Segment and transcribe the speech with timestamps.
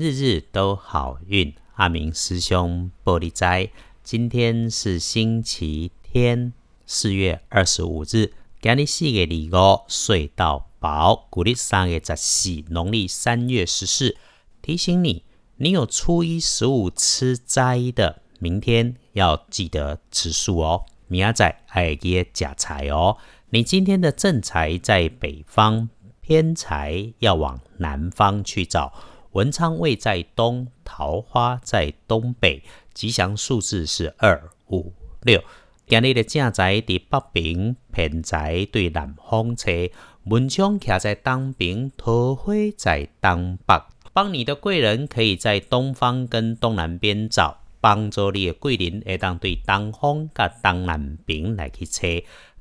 [0.00, 1.52] 日日都好运。
[1.74, 3.72] 阿明师兄玻璃斋，
[4.04, 6.52] 今天是星期天，
[6.86, 14.16] 四月二十五日，今日四月二五，睡到饱，古历三月十四，农历三月十四。
[14.62, 15.24] 提醒你，
[15.56, 20.84] 你有初一十五吃斋的，明天要记得吃素哦。
[21.08, 23.16] 明仔载爱给假财哦。
[23.50, 25.88] 你今天的正财在北方，
[26.20, 28.92] 偏财要往南方去找。
[29.32, 32.62] 文昌位在东，桃花在东北，
[32.94, 34.92] 吉祥数字是二五
[35.22, 35.42] 六。
[35.86, 39.70] 今日的正宅伫北边，偏宅对南方车。
[40.24, 43.82] 文昌徛在东边，桃花在东北。
[44.14, 52.06] 帮你的贵人可以在东方跟东南边找，帮助你的贵人会当对东方甲东南边来去车。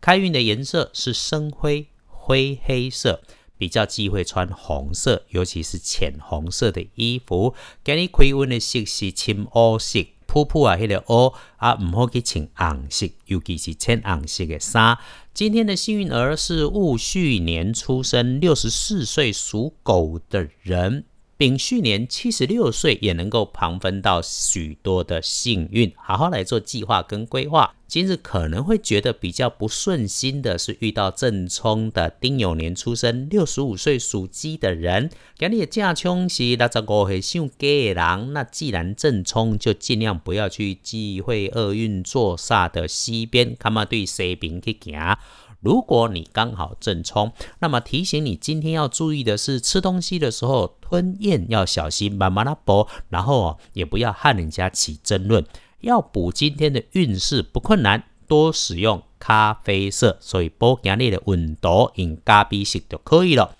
[0.00, 3.22] 开运的颜色是深灰灰黑色。
[3.64, 7.54] 比较忌讳穿红色，尤其是浅红色的衣服。
[7.82, 14.98] 今日开运的色是深乌色，铺铺啊，迄个乌啊，唔好去穿红色，尤其是浅红色的衫。
[15.32, 21.06] 今天的幸运儿是戊戌年出生，六十四岁属狗的人。
[21.36, 27.74] 丙戌年七十六岁也能够旁分到许多的幸运，好好来做计划跟规划。
[27.88, 45.16] 今日可能会觉得比较不顺心的是遇到正冲的丁酉年出生六十五岁属鸡的人，今日正冲是六十五岁属鸡的人，那既然正冲，就尽量不要去忌讳厄运坐煞的西边，看嘛对西边去行。
[45.64, 55.42] 如果你刚好正冲，那么提醒你今天要注意的是，吃东西的时候吞咽要小心，慢慢的补，然后哦也不要和人家起争论。
[55.80, 63.56] 要补今天的运势不困难，多使用咖啡色，所以补今日的温度用咖啡色就可以了。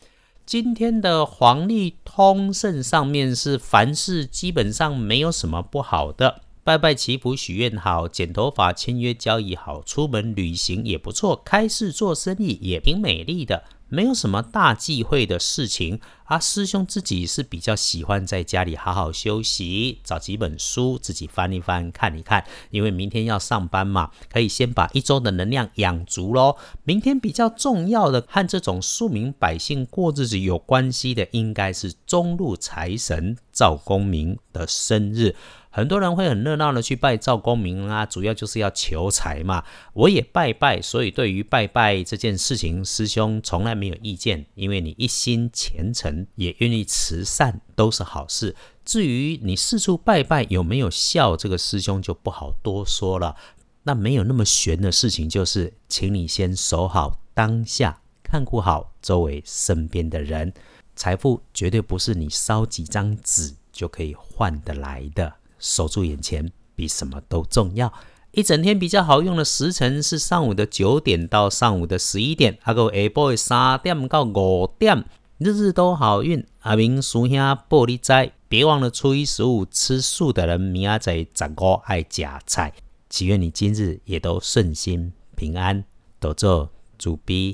[0.46, 6.42] 今天的黄历通胜上面是凡事基本上没有什么不好的。
[6.64, 16.00] 拜拜祈福许愿好，剪头发签约交易好，出门旅行也不错，开市做生意也挺美丽的，没有什么大忌讳的事情。
[16.24, 26.56] 啊，师兄自己是比较喜欢在家里好好休息，找几本书自己翻一翻看一看，因为明天要上班嘛，可以先把一周的能量养足喽。
[26.84, 35.36] 明天比较重要的，和这种庶民百姓过日子有关系的，应该是中路财神赵公明的生日。
[35.76, 39.64] 很多人会很热闹的去拜赵公明啊，主要就是要求财嘛。
[39.92, 48.54] 我也拜拜，所以对于拜拜这件事情，师兄从来没有意见，因为你一心虔诚，也愿意慈善，都是好事。
[48.84, 53.34] 至于你四处拜拜有没有效，这个师兄就不好多说了。
[53.82, 60.54] 那没有那么玄的事情，就是请你先守好当下，看顾好周围身边的人。
[60.94, 65.34] 财富绝对不是你烧几张纸就可以换得来的。
[65.64, 67.90] 守住眼前比什么都重要。
[68.32, 75.04] 一整天比较好用的时辰是上午的九点到上午的十一点，还有下晡的三点到五点，
[75.38, 76.44] 日日都好运。
[76.60, 77.36] 阿明叔兄
[77.68, 82.72] 玻璃斋，别忘了初一十五吃素的人，明仔载十五爱夹菜。
[83.08, 85.84] 祈愿你今日也都顺心平安，
[86.18, 87.52] 多做主逼。